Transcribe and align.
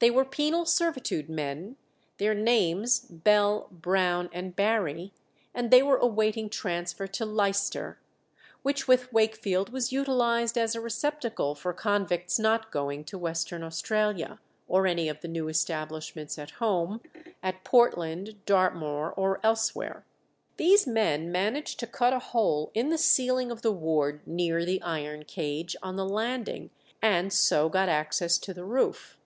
They 0.00 0.10
were 0.10 0.26
penal 0.26 0.66
servitude 0.66 1.30
men, 1.30 1.78
their 2.18 2.34
names 2.34 2.98
Bell, 3.00 3.68
Brown, 3.70 4.28
and 4.30 4.54
Barry, 4.54 5.14
and 5.54 5.70
they 5.70 5.82
were 5.82 5.96
awaiting 5.96 6.50
transfer 6.50 7.06
to 7.06 7.24
Leicester, 7.24 7.98
which 8.60 8.86
with 8.86 9.10
Wakefield 9.14 9.72
was 9.72 9.92
utilized 9.92 10.58
as 10.58 10.74
a 10.74 10.80
receptacle 10.82 11.54
for 11.54 11.72
convicts 11.72 12.38
not 12.38 12.70
going 12.70 13.02
to 13.04 13.16
Western 13.16 13.62
Australia, 13.62 14.38
or 14.68 14.86
any 14.86 15.08
of 15.08 15.22
the 15.22 15.26
new 15.28 15.48
establishments 15.48 16.38
at 16.38 16.50
home, 16.60 17.00
at 17.42 17.64
Portland, 17.64 18.44
Dartmoor, 18.44 19.14
or 19.14 19.40
elsewhere. 19.42 20.04
These 20.58 20.86
men 20.86 21.32
managed 21.32 21.80
to 21.80 21.86
cut 21.86 22.12
a 22.12 22.18
hole 22.18 22.70
in 22.74 22.90
the 22.90 22.98
ceiling 22.98 23.50
of 23.50 23.62
the 23.62 23.72
ward 23.72 24.20
near 24.26 24.66
the 24.66 24.82
iron 24.82 25.24
cage 25.24 25.74
on 25.82 25.96
the 25.96 26.04
landing, 26.06 26.68
and 27.00 27.32
so 27.32 27.70
got 27.70 27.88
access 27.88 28.36
to 28.40 28.52
the 28.52 28.66
roof. 28.66 29.16